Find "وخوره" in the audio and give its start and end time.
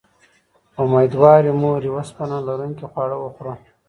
3.19-3.53